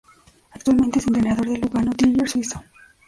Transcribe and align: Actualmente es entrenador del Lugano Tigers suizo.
Actualmente 0.49 0.97
es 0.97 1.05
entrenador 1.05 1.45
del 1.47 1.61
Lugano 1.61 1.91
Tigers 1.93 2.31
suizo. 2.31 2.63